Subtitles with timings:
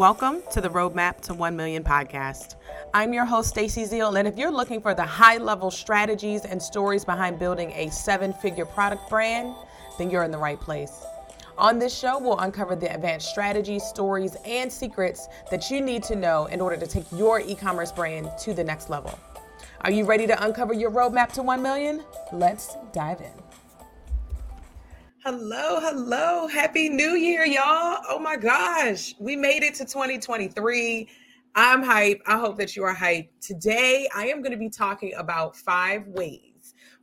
[0.00, 2.54] Welcome to the Roadmap to 1 Million podcast.
[2.94, 6.62] I'm your host, Stacy Zeal, and if you're looking for the high level strategies and
[6.62, 9.54] stories behind building a seven figure product brand,
[9.98, 11.04] then you're in the right place.
[11.58, 16.16] On this show, we'll uncover the advanced strategies, stories, and secrets that you need to
[16.16, 19.18] know in order to take your e commerce brand to the next level.
[19.82, 22.02] Are you ready to uncover your roadmap to 1 million?
[22.32, 23.49] Let's dive in.
[25.22, 26.46] Hello, hello.
[26.46, 27.98] Happy New Year, y'all.
[28.08, 29.14] Oh my gosh.
[29.18, 31.06] We made it to 2023.
[31.54, 32.22] I'm hype.
[32.26, 33.30] I hope that you are hype.
[33.38, 36.49] Today, I am going to be talking about five ways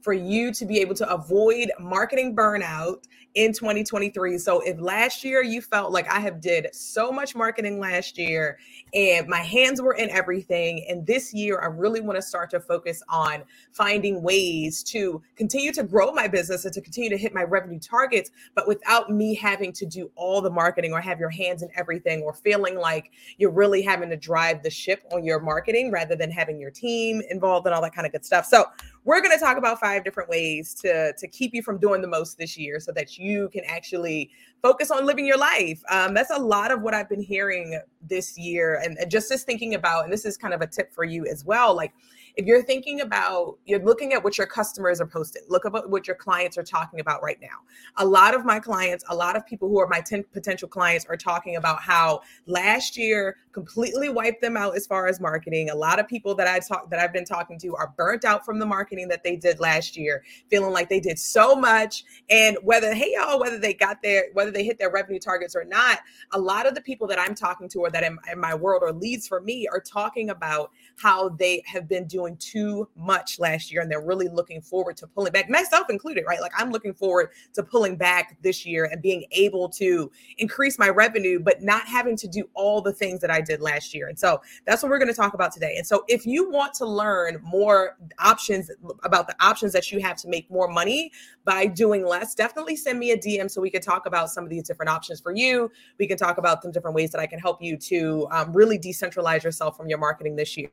[0.07, 3.03] for you to be able to avoid marketing burnout
[3.35, 4.38] in 2023.
[4.38, 8.57] So if last year you felt like I have did so much marketing last year
[8.93, 12.59] and my hands were in everything and this year I really want to start to
[12.62, 13.43] focus on
[13.73, 17.79] finding ways to continue to grow my business and to continue to hit my revenue
[17.79, 21.70] targets but without me having to do all the marketing or have your hands in
[21.76, 26.15] everything or feeling like you're really having to drive the ship on your marketing rather
[26.15, 28.45] than having your team involved and all that kind of good stuff.
[28.45, 28.65] So
[29.08, 32.08] we're going to talk about five different ways to to keep you from doing the
[32.08, 34.30] most this year so that you can actually
[34.62, 35.82] focus on living your life.
[35.90, 39.76] Um, that's a lot of what i've been hearing this year and just just thinking
[39.76, 41.94] about and this is kind of a tip for you as well like
[42.38, 46.05] if you're thinking about you're looking at what your customers are posting look about what
[46.07, 47.57] your clients are talking about right now.
[47.98, 51.05] A lot of my clients a lot of people who are my 10 potential clients
[51.05, 55.71] are talking about how last year completely wiped them out as far as marketing.
[55.71, 58.46] A lot of people that i talk that i've been talking to are burnt out
[58.46, 62.05] from the marketing that they did last year feeling like they did so much.
[62.29, 65.63] And whether hey y'all whether they got their whether they hit their revenue targets or
[65.63, 66.00] not
[66.31, 68.84] a lot of the people that i'm talking to or that in, in my world
[68.84, 73.39] or leads for me are talking about how they have been doing doing too much
[73.39, 76.41] last year and they're really looking forward to pulling back, myself included, right?
[76.41, 80.89] Like I'm looking forward to pulling back this year and being able to increase my
[80.89, 84.07] revenue, but not having to do all the things that I did last year.
[84.07, 85.75] And so that's what we're going to talk about today.
[85.77, 88.69] And so if you want to learn more options
[89.03, 91.11] about the options that you have to make more money
[91.45, 94.49] by doing less, definitely send me a DM so we can talk about some of
[94.49, 95.71] these different options for you.
[95.97, 98.77] We can talk about some different ways that I can help you to um, really
[98.77, 100.69] decentralize yourself from your marketing this year.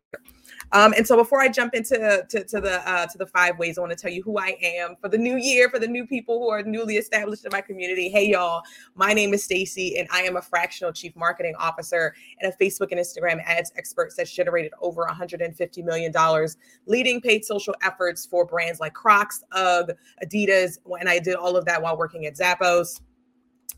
[0.72, 3.78] Um, and so before I jump into to, to the uh, to the five ways,
[3.78, 6.06] I want to tell you who I am for the new year, for the new
[6.06, 8.08] people who are newly established in my community.
[8.08, 8.62] Hey y'all,
[8.94, 12.92] my name is Stacy, and I am a fractional chief marketing officer and a Facebook
[12.92, 16.56] and Instagram ads expert that's generated over 150 million dollars,
[16.86, 19.92] leading paid social efforts for brands like Crocs, UGG,
[20.24, 23.00] Adidas, and I did all of that while working at Zappos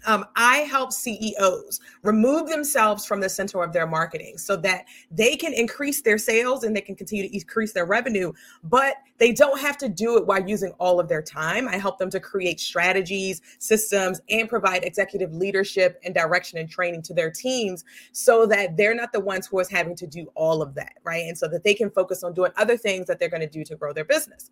[0.04, 5.36] um, I help CEOs remove themselves from the center of their marketing so that they
[5.36, 8.32] can increase their sales and they can continue to increase their revenue,
[8.64, 11.68] but they don't have to do it while using all of their time.
[11.68, 17.02] I help them to create strategies, systems, and provide executive leadership and direction and training
[17.02, 20.62] to their teams so that they're not the ones who is having to do all
[20.62, 21.24] of that, right?
[21.24, 23.64] And so that they can focus on doing other things that they're going to do
[23.64, 24.50] to grow their business.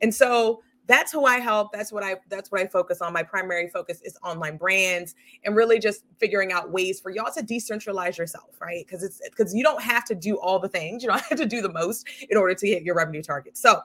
[0.00, 1.72] And so that's who I help.
[1.72, 3.12] That's what I that's what I focus on.
[3.12, 5.14] My primary focus is online brands
[5.44, 8.86] and really just figuring out ways for y'all to decentralize yourself, right?
[8.86, 11.02] Because it's because you don't have to do all the things.
[11.02, 13.56] You don't have to do the most in order to hit your revenue target.
[13.56, 13.80] So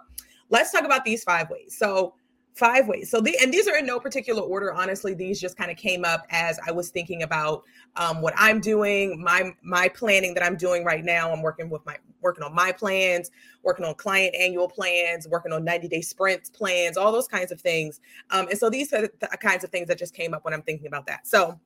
[0.50, 1.76] let's talk about these five ways.
[1.78, 2.14] So
[2.54, 3.10] five ways.
[3.10, 4.74] So the and these are in no particular order.
[4.74, 7.64] Honestly, these just kind of came up as I was thinking about
[7.96, 11.32] um, what I'm doing, my my planning that I'm doing right now.
[11.32, 13.32] I'm working with my working on my plans,
[13.64, 17.62] working on client annual plans, working on 90 day sprints plans, all those kinds of
[17.62, 18.00] things.
[18.30, 20.62] Um, and so these are the kinds of things that just came up when I'm
[20.62, 21.28] thinking about that.
[21.28, 21.60] So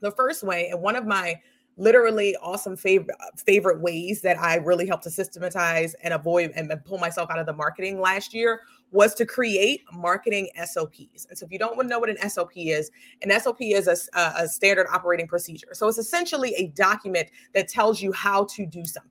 [0.00, 1.40] the first way, and one of my
[1.76, 6.98] literally awesome favorite favorite ways that I really helped to systematize and avoid and pull
[6.98, 8.60] myself out of the marketing last year
[8.92, 11.26] was to create marketing SOPs.
[11.28, 12.90] And so, if you don't want to know what an SOP is,
[13.22, 15.68] an SOP is a, a standard operating procedure.
[15.72, 19.10] So, it's essentially a document that tells you how to do something.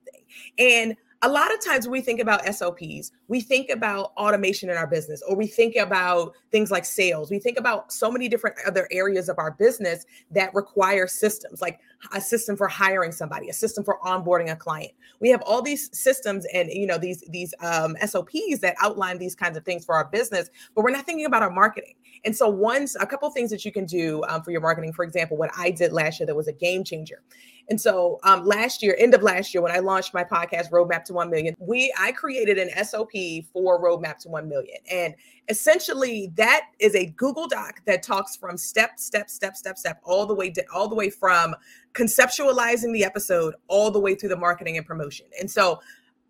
[0.57, 4.77] And a lot of times when we think about SOPs, we think about automation in
[4.77, 7.29] our business, or we think about things like sales.
[7.29, 11.79] We think about so many different other areas of our business that require systems, like
[12.13, 14.91] a system for hiring somebody, a system for onboarding a client.
[15.19, 19.35] We have all these systems and you know these these um, SOPs that outline these
[19.35, 21.95] kinds of things for our business, but we're not thinking about our marketing.
[22.23, 25.03] And so, once a couple things that you can do um, for your marketing, for
[25.03, 27.21] example, what I did last year that was a game changer.
[27.69, 31.03] And so, um, last year, end of last year, when I launched my podcast, Roadmap
[31.05, 33.11] to 1 Million, we I created an SOP
[33.53, 34.77] for Roadmap to 1 Million.
[34.91, 35.13] And
[35.49, 40.25] essentially, that is a Google Doc that talks from step, step, step, step, step, all
[40.25, 41.55] the way to, all the way from
[41.93, 45.27] conceptualizing the episode all the way through the marketing and promotion.
[45.39, 45.79] And so,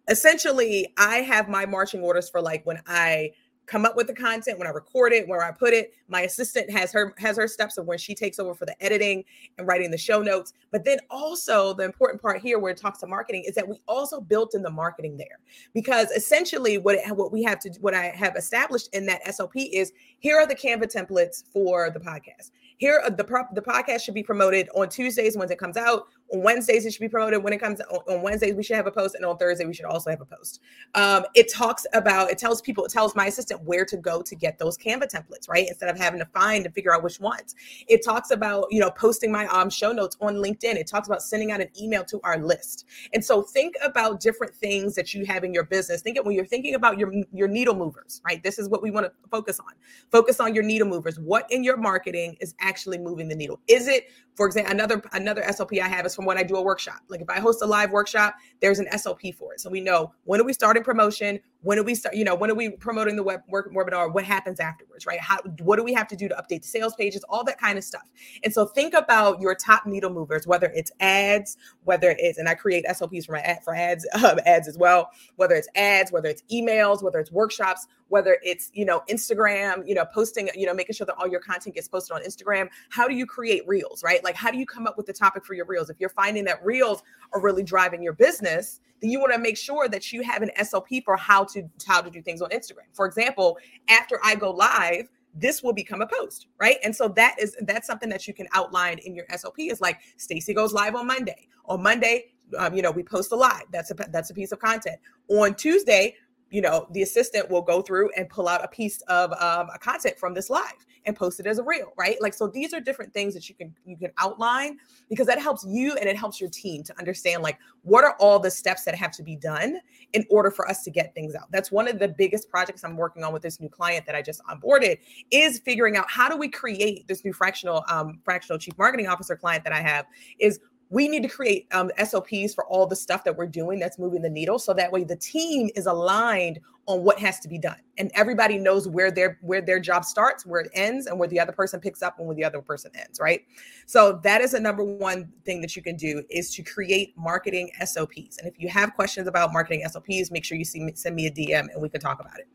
[0.10, 3.32] essentially, I have my marching orders for like when I
[3.70, 5.94] come up with the content, when I record it, where I put it.
[6.08, 9.24] My assistant has her has her steps of when she takes over for the editing
[9.58, 10.54] and writing the show notes.
[10.72, 13.80] But then also the important part here where it talks to marketing is that we
[13.88, 15.40] also built in the marketing there.
[15.74, 19.56] Because essentially what it, what we have to what I have established in that SOP
[19.56, 24.16] is here are the Canva templates for the podcast here uh, the the podcast should
[24.16, 26.08] be promoted on Tuesdays once it comes out.
[26.32, 28.56] Wednesdays, it should be promoted when it comes on, Wednesdays.
[28.56, 30.62] We should have a post, and on Thursday, we should also have a post.
[30.96, 34.36] Um, it talks about, it tells people, it tells my assistant where to go to
[34.36, 35.68] get those Canva templates, right?
[35.68, 37.56] Instead of having to find and figure out which ones.
[37.88, 40.76] It talks about, you know, posting my um, show notes on LinkedIn.
[40.76, 42.86] It talks about sending out an email to our list.
[43.14, 46.02] And so think about different things that you have in your business.
[46.02, 48.42] Think of when you're thinking about your your needle movers, right?
[48.44, 49.74] This is what we want to focus on.
[50.12, 51.20] Focus on your needle movers.
[51.20, 53.60] What in your marketing is actually moving the needle?
[53.68, 54.06] Is it
[54.40, 57.00] for example, another another SOP I have is from when I do a workshop.
[57.08, 59.62] Like if I host a live workshop, there's an SOP for it.
[59.62, 62.52] So we know when are we starting promotion, when do we start, you know, when
[62.52, 65.20] are we promoting the web work webinar, what happens afterwards, right?
[65.20, 67.78] How what do we have to do to update the sales pages, all that kind
[67.78, 68.04] of stuff.
[68.44, 72.56] And so think about your top needle movers, whether it's ads, whether it's and I
[72.56, 76.30] create SOPs for my ad for ads, um, ads as well, whether it's ads, whether
[76.30, 80.74] it's emails, whether it's workshops, whether it's you know Instagram, you know, posting, you know,
[80.74, 82.68] making sure that all your content gets posted on Instagram.
[82.90, 84.24] How do you create reels, right?
[84.24, 85.90] Like how do you come up with the topic for your reels?
[85.90, 87.02] If you're finding that reels
[87.34, 90.52] are really driving your business, then you want to make sure that you have an
[90.64, 92.88] SOP for how to how to do things on Instagram.
[92.94, 93.58] For example,
[93.88, 96.78] after I go live, this will become a post, right?
[96.84, 99.60] And so that is that's something that you can outline in your SOP.
[99.60, 101.48] Is like Stacy goes live on Monday.
[101.66, 102.26] On Monday,
[102.58, 103.64] um, you know, we post a live.
[103.72, 104.98] That's a that's a piece of content.
[105.30, 106.16] On Tuesday,
[106.52, 109.80] you know, the assistant will go through and pull out a piece of um, a
[109.80, 112.18] content from this live and post it as a reel, right?
[112.22, 114.78] Like, so these are different things that you can you can outline
[115.10, 118.40] because that helps you and it helps your team to understand like what are all
[118.40, 119.80] the steps that have to be done
[120.14, 121.52] in order for us to get things out.
[121.52, 124.22] That's one of the biggest projects I'm working on with this new client that I
[124.22, 124.98] just onboarded
[125.32, 129.36] is figuring out how do we create this new fractional um, fractional chief marketing officer
[129.36, 130.06] client that I have
[130.40, 130.60] is
[130.90, 134.22] we need to create um, SOPs for all the stuff that we're doing that's moving
[134.22, 137.78] the needle, so that way the team is aligned on what has to be done,
[137.98, 141.40] and everybody knows where their where their job starts, where it ends, and where the
[141.40, 143.20] other person picks up and where the other person ends.
[143.20, 143.46] Right.
[143.86, 147.70] So that is a number one thing that you can do is to create marketing
[147.84, 148.38] SOPs.
[148.40, 151.32] And if you have questions about marketing SOPs, make sure you see, send me a
[151.32, 152.48] DM and we can talk about it.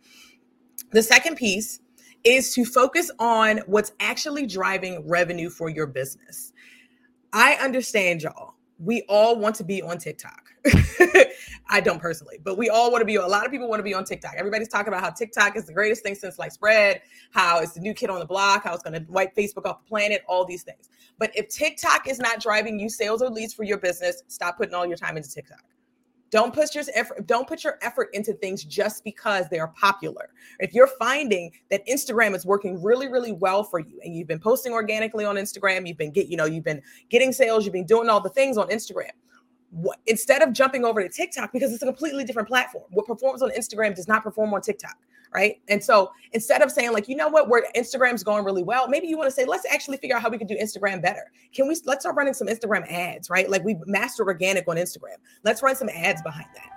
[0.91, 1.81] The second piece
[2.25, 6.54] is to focus on what's actually driving revenue for your business.
[7.35, 8.55] I understand y'all.
[8.79, 10.51] We all want to be on TikTok.
[11.69, 13.17] I don't personally, but we all want to be.
[13.17, 14.35] A lot of people want to be on TikTok.
[14.37, 17.03] Everybody's talking about how TikTok is the greatest thing since sliced bread,
[17.33, 19.85] how it's the new kid on the block, how it's going to wipe Facebook off
[19.85, 20.91] the planet, all these things.
[21.19, 24.75] But if TikTok is not driving you sales or leads for your business, stop putting
[24.75, 25.65] all your time into TikTok.
[26.35, 30.31] Don't put your effort, don't put your effort into things just because they are popular.
[30.59, 34.41] If you're finding that Instagram is working really, really well for you and you've been
[34.41, 37.87] posting organically on Instagram, you've been get, you know, you've been getting sales, you've been
[37.87, 39.13] doing all the things on Instagram.
[40.06, 42.85] Instead of jumping over to TikTok because it's a completely different platform.
[42.91, 44.97] What performs on Instagram does not perform on TikTok
[45.35, 45.61] right?
[45.69, 49.09] And so instead of saying like, you know what, where Instagram's going really well, maybe
[49.09, 51.31] you want to say, let's actually figure out how we can do Instagram better.
[51.53, 53.50] Can we let's start running some Instagram ads, right?
[53.50, 55.17] Like we mastered organic on Instagram.
[55.43, 56.70] Let's run some ads behind that.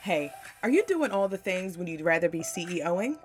[0.00, 0.32] Hey,
[0.62, 3.18] are you doing all the things when you'd rather be CEOing?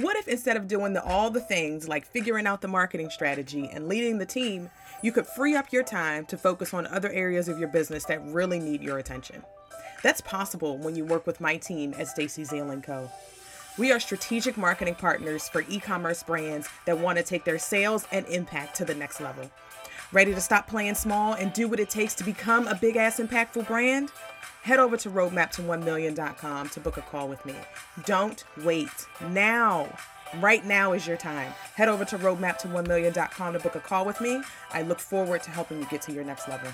[0.00, 3.68] What if instead of doing the, all the things like figuring out the marketing strategy
[3.72, 4.70] and leading the team,
[5.02, 8.24] you could free up your time to focus on other areas of your business that
[8.26, 9.42] really need your attention?
[10.04, 13.10] That's possible when you work with my team at Stacy Zeal & Co.
[13.76, 18.24] We are strategic marketing partners for e-commerce brands that want to take their sales and
[18.26, 19.50] impact to the next level.
[20.12, 23.20] Ready to stop playing small and do what it takes to become a big ass
[23.20, 24.10] impactful brand?
[24.68, 27.54] head over to roadmap to 1 million.com to book a call with me.
[28.04, 29.06] Don't wait.
[29.30, 29.88] Now,
[30.40, 31.52] right now is your time.
[31.74, 34.42] Head over to roadmap to 1 million.com to book a call with me.
[34.72, 36.70] I look forward to helping you get to your next level.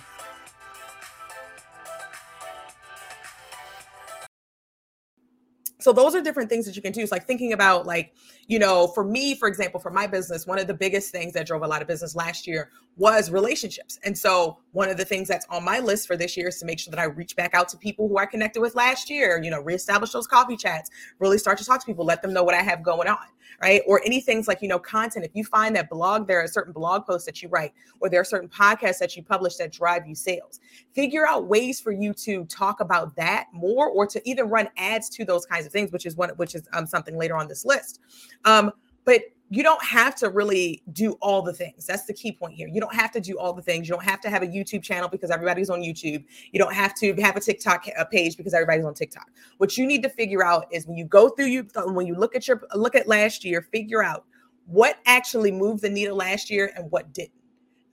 [5.85, 7.03] So those are different things that you can do.
[7.03, 8.15] It's like thinking about like,
[8.47, 11.47] you know, for me, for example, for my business, one of the biggest things that
[11.47, 14.01] drove a lot of business last year was relationships.
[14.03, 16.67] And so one of the things that's on my list for this year is to
[16.67, 19.41] make sure that I reach back out to people who I connected with last year,
[19.43, 22.45] you know, reestablish those coffee chats, really start to talk to people, let them know
[22.45, 23.27] what I have going on
[23.63, 23.83] right?
[23.87, 25.25] Or any things like, you know, content.
[25.25, 28.21] If you find that blog, there are certain blog posts that you write, or there
[28.21, 30.61] are certain podcasts that you publish that drive you sales.
[30.93, 35.09] Figure out ways for you to talk about that more or to even run ads
[35.11, 37.65] to those kinds of things, which is one, which is um, something later on this
[37.65, 38.01] list.
[38.45, 38.73] Um,
[39.05, 39.23] but
[39.55, 41.87] you don't have to really do all the things.
[41.87, 42.67] That's the key point here.
[42.67, 43.89] You don't have to do all the things.
[43.89, 46.25] You don't have to have a YouTube channel because everybody's on YouTube.
[46.51, 49.31] You don't have to have a TikTok uh, page because everybody's on TikTok.
[49.59, 52.35] What you need to figure out is when you go through you when you look
[52.35, 54.25] at your look at last year, figure out
[54.67, 57.34] what actually moved the needle last year and what didn't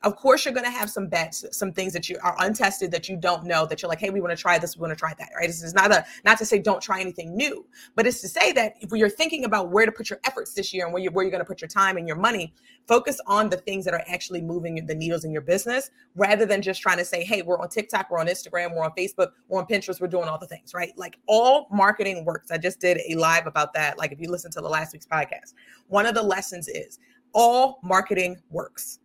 [0.04, 3.08] of course you're going to have some bets some things that you are untested that
[3.08, 5.00] you don't know that you're like hey we want to try this we want to
[5.00, 5.48] try that right?
[5.48, 7.66] This is not a not to say don't try anything new
[7.96, 10.74] but it's to say that if you're thinking about where to put your efforts this
[10.74, 12.54] year and where you're, where you're going to put your time and your money
[12.88, 16.62] focus on the things that are actually moving the needles in your business rather than
[16.62, 19.60] just trying to say hey we're on tiktok we're on instagram we're on facebook we're
[19.60, 20.92] on pinterest we're doing all the things right?
[20.98, 22.52] Like all marketing works.
[22.52, 25.06] I just did a live about that like if you listen to the last week's
[25.06, 25.54] podcast.
[25.88, 27.00] One of the lessons is
[27.34, 29.00] all marketing works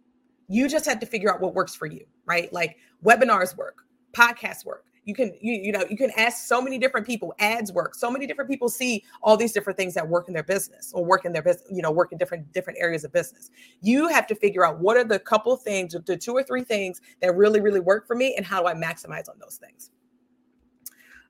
[0.49, 2.53] you just have to figure out what works for you, right?
[2.53, 4.85] Like webinars work, podcasts work.
[5.05, 7.33] You can you you know you can ask so many different people.
[7.39, 7.95] Ads work.
[7.95, 11.05] So many different people see all these different things that work in their business or
[11.05, 11.69] work in their business.
[11.71, 13.51] You know, work in different different areas of business.
[13.83, 17.01] You have to figure out what are the couple things, the two or three things
[17.23, 19.91] that really really work for me, and how do I maximize on those things.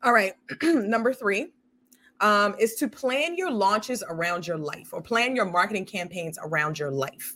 [0.03, 0.33] All right,
[0.63, 1.53] number three
[2.21, 6.79] um, is to plan your launches around your life or plan your marketing campaigns around
[6.79, 7.35] your life.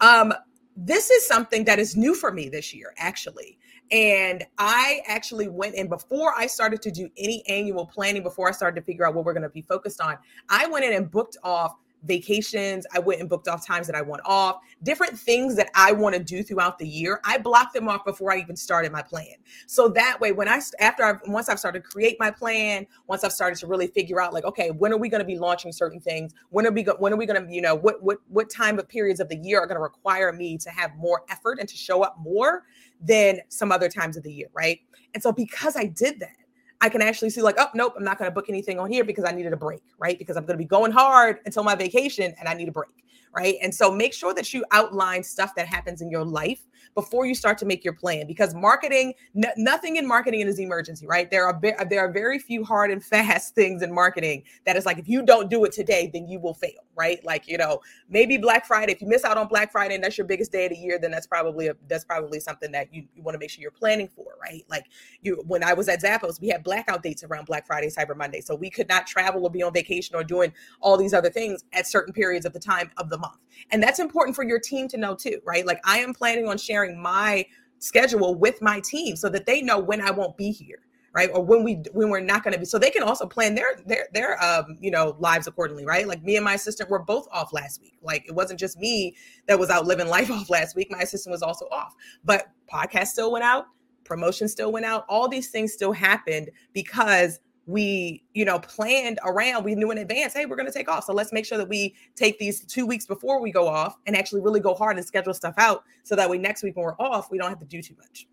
[0.00, 0.34] Um,
[0.80, 3.58] this is something that is new for me this year, actually.
[3.90, 8.52] And I actually went in before I started to do any annual planning, before I
[8.52, 10.16] started to figure out what we're going to be focused on.
[10.48, 12.86] I went in and booked off vacations.
[12.94, 16.14] I went and booked off times that I want off, different things that I want
[16.14, 17.20] to do throughout the year.
[17.24, 19.34] I blocked them off before I even started my plan.
[19.66, 23.24] So that way, when I, after I've, once I've started to create my plan, once
[23.24, 25.72] I've started to really figure out like, okay, when are we going to be launching
[25.72, 26.32] certain things?
[26.50, 28.78] When are we, go, when are we going to, you know, what, what, what time
[28.78, 31.68] of periods of the year are going to require me to have more effort and
[31.68, 32.64] to show up more
[33.00, 34.48] than some other times of the year.
[34.52, 34.80] Right.
[35.14, 36.36] And so because I did that,
[36.80, 39.04] I can actually see like, oh nope, I'm not going to book anything on here
[39.04, 40.18] because I needed a break, right?
[40.18, 43.04] Because I'm going to be going hard until my vacation and I need a break,
[43.34, 43.56] right?
[43.62, 46.60] And so make sure that you outline stuff that happens in your life
[46.94, 51.06] before you start to make your plan because marketing n- nothing in marketing is emergency
[51.06, 54.74] right there are be- there are very few hard and fast things in marketing that
[54.74, 57.24] is like if you don't do it today then you will fail right?
[57.24, 60.18] Like you know maybe black friday if you miss out on black friday and that's
[60.18, 63.04] your biggest day of the year then that's probably a that's probably something that you,
[63.14, 64.64] you want to make sure you're planning for right?
[64.68, 64.86] Like
[65.22, 68.40] you when i was at zappos we had blackout dates around black friday cyber monday
[68.40, 71.64] so we could not travel or be on vacation or doing all these other things
[71.72, 73.38] at certain periods of the time of the month.
[73.70, 75.64] And that's important for your team to know too right?
[75.64, 77.46] Like i am planning on sharing sharing my
[77.78, 80.80] schedule with my team so that they know when I won't be here
[81.18, 81.30] right?
[81.34, 83.66] Or when we when we're not going to be so they can also plan their
[83.84, 86.06] their their um you know lives accordingly right?
[86.06, 87.98] Like me and my assistant were both off last week.
[88.02, 89.16] Like it wasn't just me
[89.48, 90.88] that was out living life off last week.
[90.90, 91.94] My assistant was also off.
[92.24, 93.66] But podcast still went out
[94.04, 95.04] promotion still went out.
[95.08, 99.64] All these things still happened because we you know planned around.
[99.64, 101.04] We knew in advance hey we're going to take off.
[101.04, 104.16] So let's make sure that we take these two weeks before we go off and
[104.16, 106.96] actually really go hard and schedule stuff out so that way next week when we're
[107.00, 108.26] off we don't have to do too much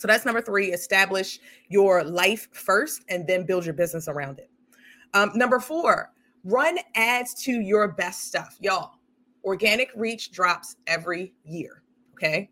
[0.00, 1.38] so that's number three establish
[1.68, 4.50] your life first and then build your business around it.
[5.12, 6.10] Um, number four
[6.42, 8.56] run ads to your best stuff.
[8.60, 8.92] Y'all
[9.44, 11.82] organic reach drops every year
[12.20, 12.50] okay?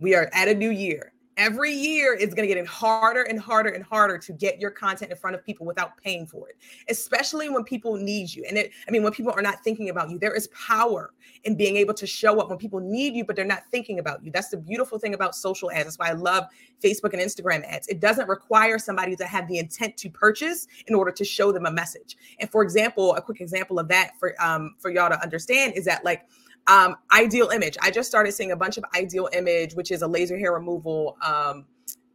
[0.00, 3.70] We are at a new year every year it's going to get harder and harder
[3.70, 6.56] and harder to get your content in front of people without paying for it
[6.88, 8.44] especially when people need you.
[8.48, 11.14] And it i mean when people are not thinking about you there is power
[11.44, 14.24] in being able to show up when people need you but they're not thinking about
[14.24, 14.30] you.
[14.32, 15.84] That's the beautiful thing about social ads.
[15.84, 16.44] That's why i love
[16.82, 17.86] facebook and instagram ads.
[17.88, 21.66] It doesn't require somebody to have the intent to purchase in order to show them
[21.66, 22.16] a message.
[22.40, 25.84] And for example a quick example of that for um for y'all to understand is
[25.84, 26.26] that like
[26.68, 27.76] um, ideal image.
[27.82, 31.16] I just started seeing a bunch of ideal image, which is a laser hair removal
[31.22, 31.64] um,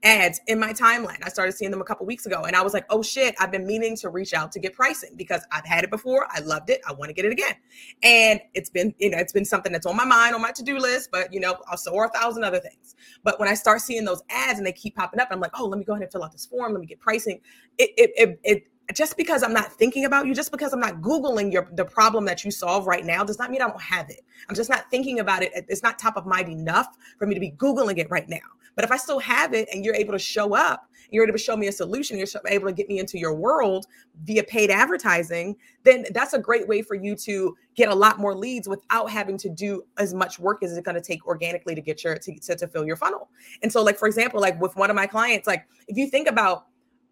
[0.04, 1.18] ads in my timeline.
[1.24, 3.52] I started seeing them a couple weeks ago and I was like, oh shit, I've
[3.52, 6.28] been meaning to reach out to get pricing because I've had it before.
[6.30, 6.82] I loved it.
[6.88, 7.56] I want to get it again.
[8.04, 10.78] And it's been, you know, it's been something that's on my mind, on my to-do
[10.78, 12.96] list, but you know, also or a thousand other things.
[13.24, 15.66] But when I start seeing those ads and they keep popping up, I'm like, oh,
[15.66, 16.74] let me go ahead and fill out this form.
[16.74, 17.40] Let me get pricing.
[17.78, 21.02] It, it, it, it just because I'm not thinking about you, just because I'm not
[21.02, 24.10] Googling your the problem that you solve right now, does not mean I don't have
[24.10, 24.22] it.
[24.50, 25.52] I'm just not thinking about it.
[25.70, 26.88] It's not top of mind enough
[27.18, 28.40] for me to be Googling it right now.
[28.76, 31.44] But if I still have it and you're able to show up, you're able to
[31.44, 33.86] show me a solution, you're able to get me into your world
[34.24, 38.34] via paid advertising, then that's a great way for you to get a lot more
[38.34, 41.82] leads without having to do as much work as it's going to take organically to
[41.82, 43.30] get your to, to, to fill your funnel.
[43.62, 46.28] And so, like for example, like with one of my clients, like if you think
[46.28, 46.66] about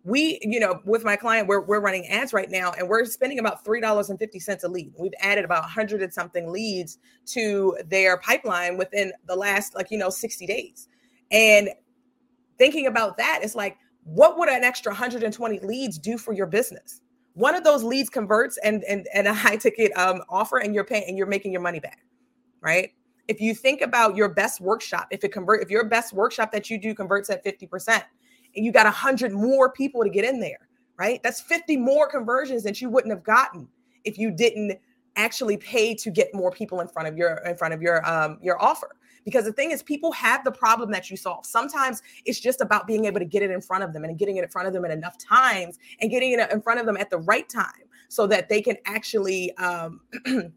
[0.04, 3.40] we, you know, with my client, we're, we're running ads right now and we're spending
[3.40, 4.94] about $3.50 a lead.
[4.98, 9.98] We've added about 100 and something leads to their pipeline within the last, like, you
[9.98, 10.88] know, 60 days.
[11.30, 11.70] And
[12.58, 17.02] thinking about that, it's like, what would an extra 120 leads do for your business?
[17.34, 20.84] one of those leads converts and and, and a high ticket um, offer and you're
[20.84, 22.00] paying and you're making your money back
[22.62, 22.92] right
[23.28, 26.70] if you think about your best workshop if it convert if your best workshop that
[26.70, 28.04] you do converts at 50%
[28.56, 30.68] and you got 100 more people to get in there
[31.02, 31.24] right?
[31.24, 33.68] That's 50 more conversions that you wouldn't have gotten
[34.04, 34.78] if you didn't
[35.16, 38.38] actually pay to get more people in front of your in front of your um
[38.40, 38.96] your offer.
[39.26, 41.46] Because the thing is people have the problem that you solve.
[41.48, 44.38] Sometimes it's just about being able to get it in front of them and getting
[44.38, 46.98] it in front of them in enough times and getting it in front of them
[46.98, 50.02] at the right time so that they can actually um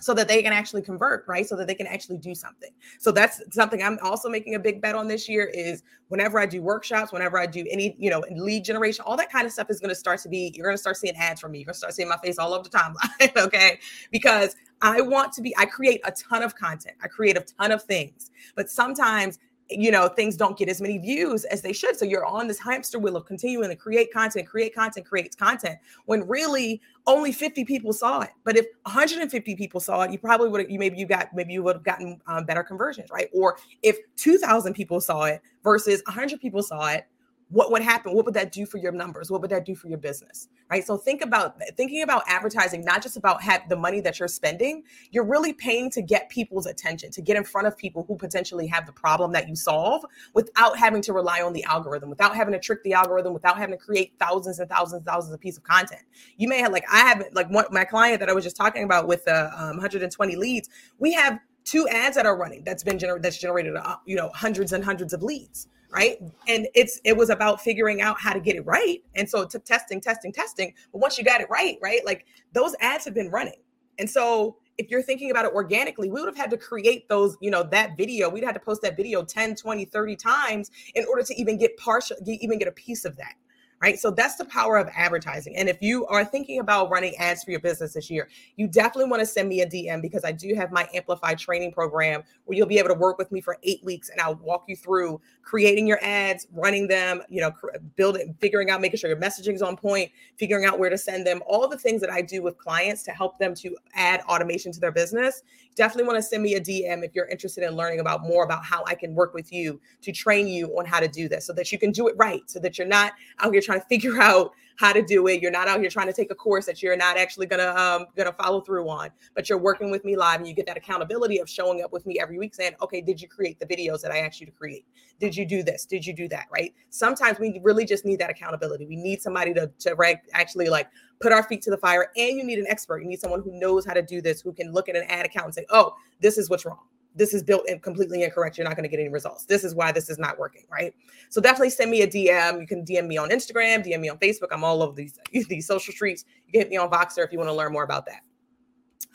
[0.00, 1.46] so that they can actually convert right?
[1.46, 2.70] So that they can actually do something.
[2.98, 6.46] So that's something i'm also making a big bet on this year is whenever i
[6.46, 9.68] do workshops whenever i do any you know lead generation all that kind of stuff
[9.70, 11.58] is going to start to be you're going to start seeing ads from me.
[11.58, 13.78] You're going to start seeing my face all over the timeline okay?
[14.10, 16.96] Because i want to be i create a ton of content.
[17.02, 18.30] I create a ton of things.
[18.54, 19.38] But sometimes
[19.74, 21.96] you know things don't get as many views as they should.
[21.96, 25.78] So you're on this hamster wheel of continuing to create content create content create content
[26.06, 28.30] when really only 50 people saw it.
[28.44, 31.62] But if 150 people saw it you probably would you maybe you got maybe you
[31.62, 33.28] would have gotten um, better conversions right?
[33.32, 37.06] Or if 2000 people saw it versus 100 people saw it
[37.48, 38.14] what would happen?
[38.14, 39.30] What would that do for your numbers?
[39.30, 40.48] What would that do for your business?
[40.70, 40.84] Right?
[40.84, 44.82] So think about thinking about advertising not just about have the money that you're spending
[45.10, 48.66] you're really paying to get people's attention to get in front of people who potentially
[48.66, 52.52] have the problem that you solve without having to rely on the algorithm without having
[52.52, 55.58] to trick the algorithm without having to create thousands and thousands and thousands of pieces
[55.58, 56.02] of content.
[56.36, 58.84] You may have like i have like one my client that i was just talking
[58.84, 62.98] about with the um, 120 leads we have two ads that are running that's been
[62.98, 66.18] generated that's generated uh, you know hundreds and hundreds of leads right?
[66.48, 69.02] And it's it was about figuring out how to get it right.
[69.14, 70.74] And so to testing testing testing.
[70.92, 73.60] But once you got it right right like those ads have been running.
[73.98, 77.36] And so if you're thinking about it organically we would have had to create those
[77.40, 78.28] you know that video.
[78.28, 81.76] We'd had to post that video 10 20 30 times in order to even get
[81.76, 83.34] partial even get a piece of that
[83.80, 83.98] right?
[83.98, 85.56] So that's the power of advertising.
[85.56, 89.10] And if you are thinking about running ads for your business this year, you definitely
[89.10, 92.56] want to send me a DM because I do have my Amplify training program where
[92.56, 95.20] you'll be able to work with me for eight weeks and I'll walk you through
[95.42, 97.52] creating your ads, running them, you know,
[97.96, 101.26] building, figuring out, making sure your messaging is on point, figuring out where to send
[101.26, 104.72] them, all the things that I do with clients to help them to add automation
[104.72, 105.42] to their business.
[105.74, 108.64] Definitely want to send me a DM if you're interested in learning about more about
[108.64, 111.52] how I can work with you to train you on how to do this so
[111.52, 114.20] that you can do it right, so that you're not out here trying to figure
[114.20, 115.40] out how to do it.
[115.40, 118.06] You're not out here trying to take a course that you're not actually gonna um,
[118.16, 121.38] gonna follow through on, but you're working with me live and you get that accountability
[121.38, 124.10] of showing up with me every week saying, okay, did you create the videos that
[124.10, 124.84] I asked you to create?
[125.20, 125.86] Did you do this?
[125.86, 126.46] Did you do that?
[126.52, 126.74] Right?
[126.90, 128.86] Sometimes we really just need that accountability.
[128.86, 130.88] We need somebody to, to actually like
[131.20, 133.02] put our feet to the fire and you need an expert.
[133.02, 135.24] You need someone who knows how to do this, who can look at an ad
[135.24, 136.80] account and say, oh, this is what's wrong
[137.14, 138.58] this is built in completely incorrect.
[138.58, 139.44] You're not going to get any results.
[139.44, 140.94] This is why this is not working, right?
[141.30, 142.60] So definitely send me a DM.
[142.60, 144.48] You can DM me on Instagram, DM me on Facebook.
[144.50, 146.24] I'm all over these these social streets.
[146.46, 148.22] You can hit me on Voxer if you want to learn more about that.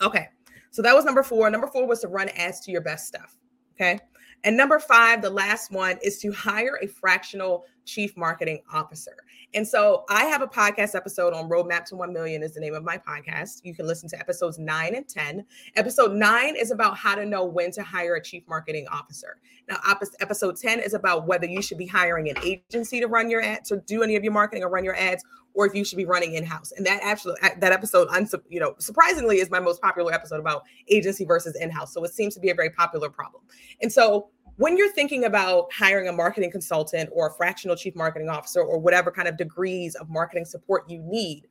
[0.00, 0.28] Okay,
[0.70, 1.50] so that was number four.
[1.50, 3.36] Number four was to run ads to your best stuff.
[3.74, 3.98] Okay,
[4.44, 9.16] and number five, the last one, is to hire a fractional chief marketing officer.
[9.52, 12.74] And so I have a podcast episode on Roadmap to 1 Million, is the name
[12.74, 13.62] of my podcast.
[13.64, 15.44] You can listen to episodes nine and 10.
[15.74, 19.38] Episode nine is about how to know when to hire a chief marketing officer.
[19.68, 19.78] Now,
[20.20, 23.68] episode 10 is about whether you should be hiring an agency to run your ads,
[23.70, 25.24] to do any of your marketing or run your ads,
[25.54, 26.72] or if you should be running in-house.
[26.76, 28.08] And that actually that episode,
[28.48, 31.92] you know, surprisingly is my most popular episode about agency versus in-house.
[31.92, 33.42] So it seems to be a very popular problem.
[33.82, 38.28] And so when you're thinking about hiring a marketing consultant or a fractional chief marketing
[38.28, 41.46] officer or whatever kind of degrees of marketing support you need,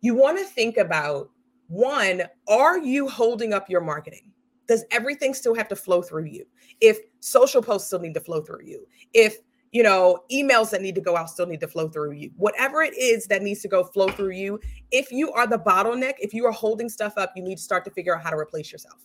[0.00, 1.30] you want to think about
[1.68, 4.30] one, are you holding up your marketing?
[4.66, 6.46] Does everything still have to flow through you?
[6.80, 9.38] If social posts still need to flow through you, if
[9.72, 12.30] you know, emails that need to go out still need to flow through you.
[12.36, 14.60] Whatever it is that needs to go flow through you,
[14.92, 17.84] if you are the bottleneck, if you are holding stuff up, you need to start
[17.86, 19.00] to figure out how to replace yourself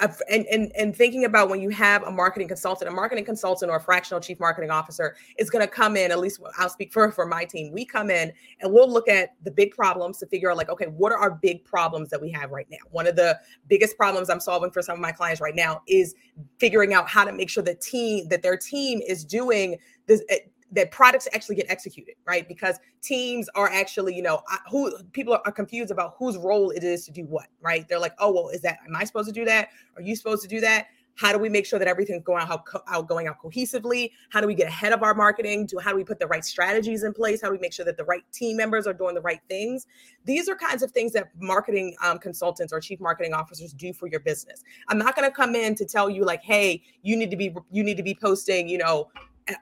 [0.00, 3.76] and, and and thinking about when you have a marketing consultant, a marketing consultant or
[3.76, 6.10] a fractional chief marketing officer is going to come in.
[6.10, 7.72] At least I'll speak for for my team.
[7.72, 10.86] We come in and we'll look at the big problems to figure out like, okay,
[10.86, 12.78] what are our big problems that we have right now?
[12.90, 16.14] One of the biggest problems I'm solving for some of my clients right now is
[16.58, 20.38] figuring out how to make sure the team that their team is doing this eh,
[20.72, 22.46] that products actually get executed, right?
[22.48, 27.04] Because teams are actually, you know, who people are confused about whose role it is
[27.06, 27.86] to do what, right?
[27.88, 29.68] They're like, oh, well, is that am I supposed to do that?
[29.96, 30.88] Are you supposed to do that?
[31.16, 34.10] How do we make sure that everything's going out, out going out cohesively?
[34.28, 35.64] How do we get ahead of our marketing?
[35.64, 37.40] Do how do we put the right strategies in place?
[37.40, 39.86] How do we make sure that the right team members are doing the right things?
[40.26, 44.08] These are kinds of things that marketing um, consultants or chief marketing officers do for
[44.08, 44.62] your business.
[44.88, 47.54] I'm not going to come in to tell you like, hey, you need to be
[47.70, 49.08] you need to be posting, you know,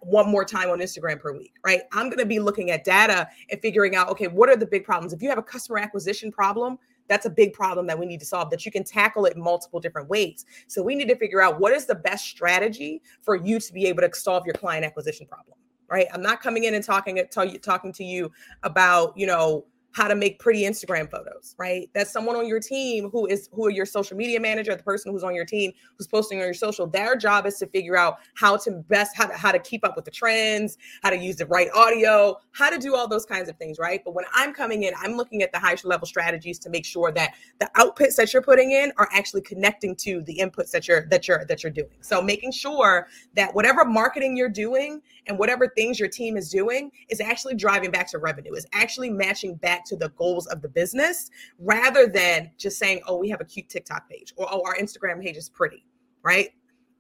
[0.03, 1.83] one more time on Instagram per week, right?
[1.92, 4.85] I'm going to be looking at data and figuring out, okay, what are the big
[4.85, 5.12] problems?
[5.12, 8.27] If you have a customer acquisition problem, that's a big problem that we need to
[8.27, 10.47] solve that you can tackle it multiple different ways.
[10.68, 13.87] So we need to figure out what is the best strategy for you to be
[13.87, 15.59] able to solve your client acquisition problem,
[15.90, 16.07] right?
[16.14, 17.23] I'm not coming in and talking
[17.61, 21.88] talking to you about, you know, how to make pretty Instagram photos, right?
[21.94, 25.12] That's someone on your team who is who are your social media manager, the person
[25.12, 26.88] who's on your team who's posting on your social.
[26.88, 29.94] Their job is to figure out how to best how to how to keep up
[29.94, 33.48] with the trends, how to use the right audio, how to do all those kinds
[33.48, 34.00] of things, right?
[34.04, 37.12] But when I'm coming in, I'm looking at the high level strategies to make sure
[37.12, 41.07] that the outputs that you're putting in are actually connecting to the inputs that you're
[41.11, 41.88] that you're that you're doing.
[42.00, 46.90] So making sure that whatever marketing you're doing and whatever things your team is doing
[47.09, 50.68] is actually driving back to revenue, is actually matching back to the goals of the
[50.68, 54.77] business rather than just saying, oh, we have a cute TikTok page or oh, our
[54.77, 55.85] Instagram page is pretty,
[56.23, 56.51] right?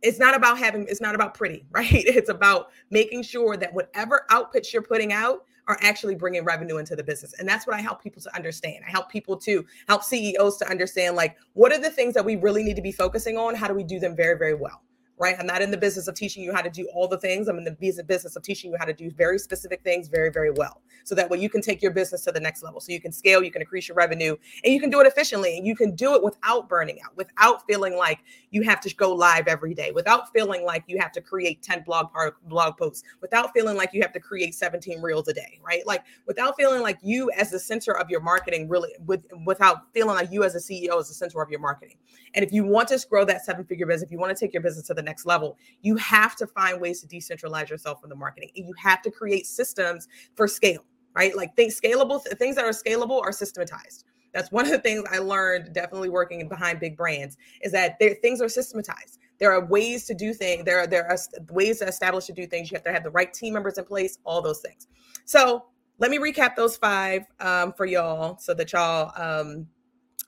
[0.02, 1.86] It's not about having, it's not about pretty, right?
[1.92, 6.94] It's about making sure that whatever outputs you're putting out are actually bringing revenue into
[6.94, 7.34] the business.
[7.38, 8.84] And that's what I help people to understand.
[8.86, 12.36] I help people to help CEOs to understand like, what are the things that we
[12.36, 13.54] really need to be focusing on?
[13.54, 14.82] How do we do them very, very well?
[15.18, 15.36] Right?
[15.38, 17.48] I'm not in the business of teaching you how to do all the things.
[17.48, 20.50] I'm in the business of teaching you how to do very specific things very, very
[20.50, 20.80] well.
[21.04, 22.80] So that way you can take your business to the next level.
[22.80, 25.56] So you can scale, you can increase your revenue, and you can do it efficiently.
[25.56, 29.12] And you can do it without burning out, without feeling like you have to go
[29.14, 32.08] live every day, without feeling like you have to create 10 blog
[32.44, 35.86] blog posts, without feeling like you have to create 17 reels a day, right?
[35.86, 40.14] Like without feeling like you as the center of your marketing really with without feeling
[40.14, 41.96] like you as a CEO is the center of your marketing.
[42.34, 44.52] And if you want to grow that seven figure business, if you want to take
[44.52, 48.10] your business to the next level, you have to find ways to decentralize yourself from
[48.10, 48.50] the marketing.
[48.56, 51.36] And you have to create systems for scale, right?
[51.36, 54.04] Like things scalable, things that are scalable are systematized.
[54.32, 58.42] That's one of the things I learned definitely working behind big brands is that things
[58.42, 59.20] are systematized.
[59.38, 60.64] There are ways to do things.
[60.64, 61.16] There are there are
[61.50, 62.70] ways to establish to do things.
[62.70, 64.18] You have to have the right team members in place.
[64.24, 64.88] All those things.
[65.24, 65.66] So
[65.98, 69.66] let me recap those five um, for y'all so that y'all um,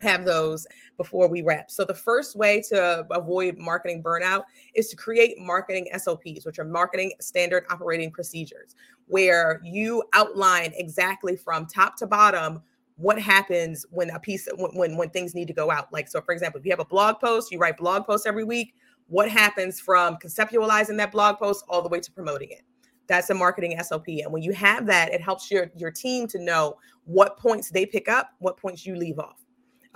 [0.00, 1.70] have those before we wrap.
[1.70, 6.64] So the first way to avoid marketing burnout is to create marketing SOPs, which are
[6.64, 8.74] marketing standard operating procedures,
[9.06, 12.62] where you outline exactly from top to bottom
[12.96, 15.92] what happens when a piece when, when things need to go out.
[15.92, 18.44] Like so for example, if you have a blog post, you write blog posts every
[18.44, 18.74] week,
[19.08, 22.62] what happens from conceptualizing that blog post all the way to promoting it?
[23.06, 24.08] That's a marketing SOP.
[24.08, 27.86] And when you have that, it helps your your team to know what points they
[27.86, 29.45] pick up, what points you leave off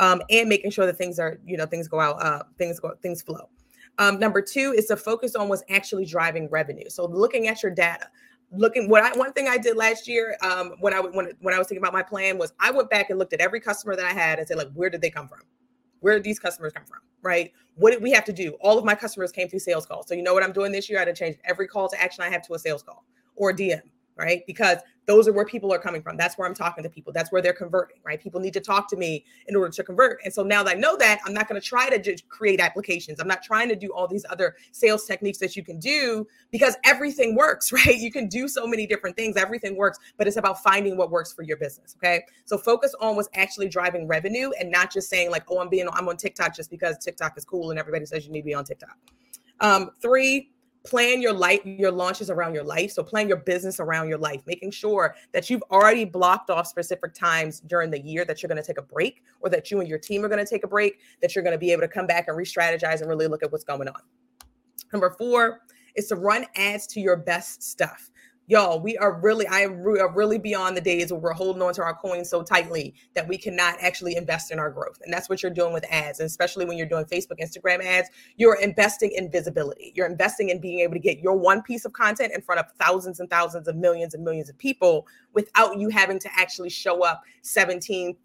[0.00, 2.94] um, and making sure that things are, you know, things go out, uh, things go,
[3.02, 3.48] things flow.
[3.98, 6.88] Um, number two is to focus on what's actually driving revenue.
[6.88, 8.08] So looking at your data,
[8.50, 11.58] looking what I one thing I did last year um, when I when when I
[11.58, 14.06] was thinking about my plan was I went back and looked at every customer that
[14.06, 15.42] I had and said like where did they come from?
[16.00, 17.00] Where did these customers come from?
[17.20, 17.52] Right?
[17.74, 18.56] What did we have to do?
[18.62, 20.08] All of my customers came through sales calls.
[20.08, 20.98] So you know what I'm doing this year?
[20.98, 23.04] I had to change every call to action I have to a sales call
[23.36, 23.82] or a DM
[24.20, 24.42] right?
[24.46, 24.78] Because
[25.10, 26.16] those are where people are coming from.
[26.16, 27.12] That's where I'm talking to people.
[27.12, 28.22] That's where they're converting, right?
[28.22, 30.20] People need to talk to me in order to convert.
[30.24, 32.60] And so now that I know that, I'm not going to try to just create
[32.60, 33.18] applications.
[33.18, 36.76] I'm not trying to do all these other sales techniques that you can do because
[36.84, 37.98] everything works, right?
[37.98, 39.36] You can do so many different things.
[39.36, 41.96] Everything works, but it's about finding what works for your business.
[41.98, 42.22] Okay.
[42.44, 45.88] So focus on what's actually driving revenue and not just saying like, oh, I'm being
[45.92, 48.54] I'm on TikTok just because TikTok is cool and everybody says you need to be
[48.54, 48.96] on TikTok.
[49.58, 50.52] Um, three,
[50.84, 52.90] plan your life your launches around your life.
[52.92, 57.14] So plan your business around your life making sure that you've already blocked off specific
[57.14, 59.88] times during the year that you're going to take a break or that you and
[59.88, 61.88] your team are going to take a break that you're going to be able to
[61.88, 64.00] come back and re-strategize and really look at what's going on.
[64.92, 65.60] Number four
[65.96, 68.10] is to run ads to your best stuff
[68.50, 71.72] y'all, we are really, I am re- really beyond the days where we're holding on
[71.74, 74.98] to our coins so tightly that we cannot actually invest in our growth.
[75.04, 76.18] And that's what you're doing with ads.
[76.18, 79.92] And especially when you're doing Facebook, Instagram ads, you're investing in visibility.
[79.94, 82.66] You're investing in being able to get your one piece of content in front of
[82.72, 87.04] thousands and thousands of millions and millions of people without you having to actually show
[87.04, 88.16] up 17,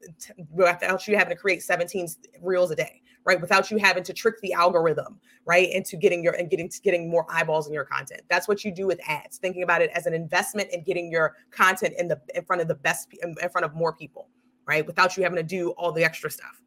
[0.50, 2.08] without you having to create 17
[2.42, 3.42] reels a day right?
[3.42, 5.70] Without you having to trick the algorithm, right?
[5.72, 8.22] Into getting your and getting getting more eyeballs in your content.
[8.30, 9.38] That's what you do with ads.
[9.38, 12.68] Thinking about it as an investment in getting your content in the in front of
[12.68, 14.30] the best in front of more people,
[14.68, 14.86] right?
[14.86, 16.62] Without you having to do all the extra stuff.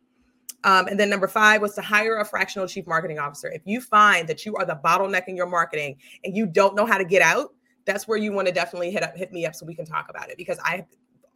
[0.65, 3.49] Um, and then number five was to hire a fractional chief marketing officer.
[3.49, 6.85] If you find that you are the bottleneck in your marketing and you don't know
[6.85, 9.55] how to get out, that's where you want to definitely hit up hit me up
[9.55, 10.85] so we can talk about it because I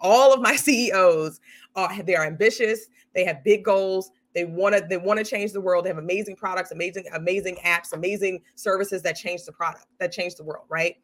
[0.01, 1.41] all of my CEOs
[1.77, 5.61] are they're ambitious, they have big goals, they want to they want to change the
[5.61, 5.85] world.
[5.85, 10.37] They have amazing products, amazing amazing apps, amazing services that change the product, that change
[10.37, 10.97] the world, right?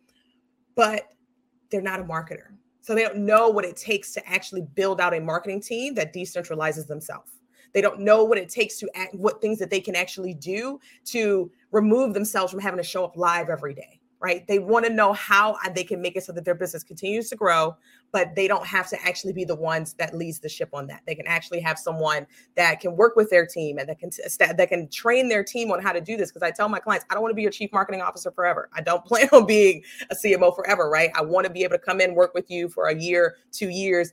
[0.74, 1.08] But
[1.70, 2.52] they're not a marketer.
[2.80, 6.14] So they don't know what it takes to actually build out a marketing team that
[6.14, 7.32] decentralizes themselves.
[7.74, 10.80] They don't know what it takes to act, what things that they can actually do
[11.06, 14.46] to remove themselves from having to show up live every day right?
[14.46, 17.28] They want to know how uh, they can make it so that their business continues
[17.30, 17.76] to grow,
[18.10, 21.02] but they don't have to actually be the ones that leads the ship on that.
[21.06, 22.26] They can actually have someone
[22.56, 25.80] that can work with their team and that can that can train their team on
[25.80, 26.30] how to do this.
[26.30, 28.68] Because I tell my clients, I don't want to be your chief marketing officer forever.
[28.72, 31.10] I don't plan on being a CMO forever, right?
[31.14, 33.68] I want to be able to come in, work with you for a year, two
[33.68, 34.12] years,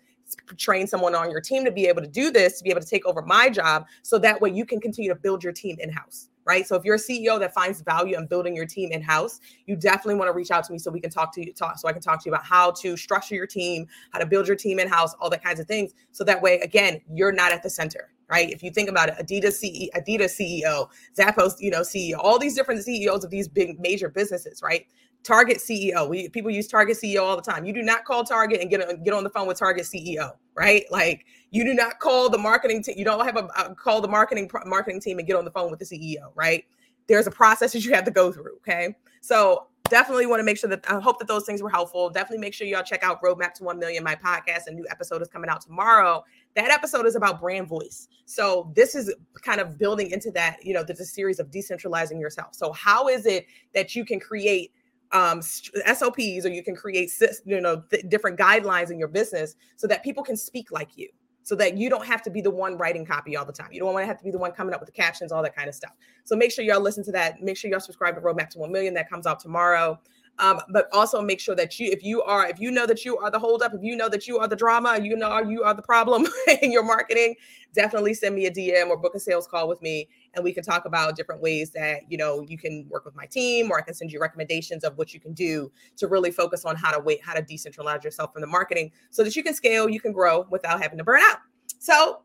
[0.57, 2.87] train someone on your team to be able to do this, to be able to
[2.87, 5.91] take over my job, so that way you can continue to build your team in
[5.91, 6.67] house right?
[6.67, 9.75] So if you're a CEO that finds value in building your team in house, you
[9.75, 11.87] definitely want to reach out to me so we can talk to you, talk so
[11.87, 14.55] I can talk to you about how to structure your team, how to build your
[14.55, 15.93] team in house, all that kinds of things.
[16.11, 18.49] So that way, again, you're not at the center, right?
[18.49, 22.55] If you think about it, Adidas CEO, Adidas CEO, Zappos, you know, CEO, all these
[22.55, 24.85] different CEOs of these big major businesses, right?
[25.25, 26.07] Target CEO.
[26.07, 27.65] We people use Target CEO all the time.
[27.65, 30.33] You do not call Target and get on, get on the phone with Target CEO,
[30.53, 30.85] right?
[30.91, 32.95] Like you do not call the marketing team.
[32.97, 35.71] You don't have a, a call the marketing marketing team and get on the phone
[35.71, 36.63] with the CEO, right?
[37.07, 38.57] There's a process that you have to go through.
[38.57, 42.09] Okay, so definitely want to make sure that I hope that those things were helpful.
[42.09, 44.67] Definitely make sure y'all check out Roadmap to 1 Million, my podcast.
[44.67, 46.23] A new episode is coming out tomorrow.
[46.55, 48.07] That episode is about brand voice.
[48.25, 52.19] So this is kind of building into that, you know, there's a series of decentralizing
[52.19, 52.55] yourself.
[52.55, 54.71] So how is it that you can create
[55.11, 57.11] um, SOPs or you can create
[57.45, 61.09] you know th- different guidelines in your business so that people can speak like you
[61.45, 63.67] so that you don't have to be the one writing copy all the time.
[63.71, 65.43] You don't want to have to be the one coming up with the captions, all
[65.43, 65.91] that kind of stuff.
[66.23, 67.39] So make sure y'all listen to that.
[67.39, 68.95] Make sure y'all subscribe to Roadmap to 1 Million.
[68.95, 69.99] That comes out tomorrow.
[70.37, 73.17] Um, but also make sure that you, if you are, if you know that you
[73.17, 75.73] are the holdup, if you know that you are the drama, you know you are
[75.73, 76.27] the problem
[76.61, 77.35] in your marketing,
[77.73, 80.63] definitely send me a DM or book a sales call with me, and we can
[80.63, 83.81] talk about different ways that you know you can work with my team, or I
[83.81, 86.99] can send you recommendations of what you can do to really focus on how to
[86.99, 90.11] wait, how to decentralize yourself from the marketing, so that you can scale, you can
[90.11, 91.37] grow without having to burn out.
[91.79, 92.23] So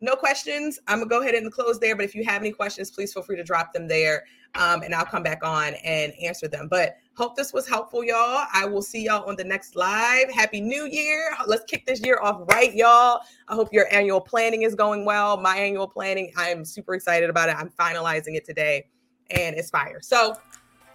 [0.00, 0.78] no questions.
[0.86, 1.96] I'm gonna go ahead and close there.
[1.96, 4.94] But if you have any questions, please feel free to drop them there, um, and
[4.94, 6.68] I'll come back on and answer them.
[6.68, 8.46] But hope this was helpful, y'all.
[8.52, 10.30] I will see y'all on the next live.
[10.30, 11.34] Happy New Year!
[11.46, 13.20] Let's kick this year off right, y'all.
[13.48, 15.36] I hope your annual planning is going well.
[15.38, 17.56] My annual planning, I am super excited about it.
[17.56, 18.86] I'm finalizing it today,
[19.30, 20.00] and it's fire.
[20.02, 20.36] So, all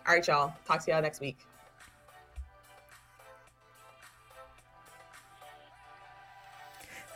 [0.08, 0.54] right, y'all.
[0.66, 1.40] Talk to y'all next week.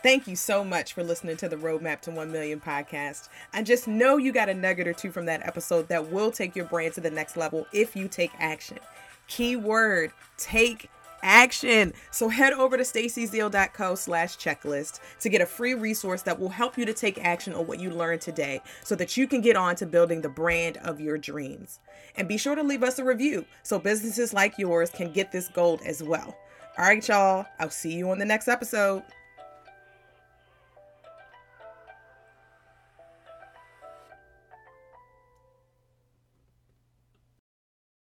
[0.06, 3.28] Thank you so much for listening to the Roadmap to 1 Million podcast.
[3.52, 6.54] I just know you got a nugget or two from that episode that will take
[6.54, 8.78] your brand to the next level if you take action.
[9.26, 10.90] Keyword take
[11.24, 11.92] action.
[12.12, 16.78] So head over to stacyzeal.co slash checklist to get a free resource that will help
[16.78, 19.74] you to take action on what you learned today so that you can get on
[19.74, 21.80] to building the brand of your dreams.
[22.14, 25.48] And be sure to leave us a review so businesses like yours can get this
[25.48, 26.38] gold as well.
[26.78, 27.44] All right, y'all.
[27.58, 29.02] I'll see you on the next episode.